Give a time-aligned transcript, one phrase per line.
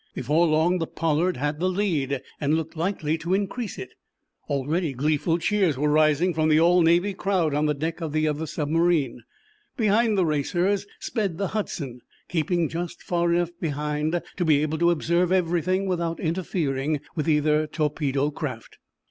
[0.15, 3.93] Before long the "Pollard" had the lead, and looked likely to increase it.
[4.49, 8.27] Already gleeful cheers were rising from the all Navy crowd on the deck of the
[8.27, 9.21] other submarine.
[9.77, 14.89] Behind the racers sped the "Hudson," keeping just far enough behind to be able to
[14.89, 18.79] observe everything without interfering with either torpedo craft.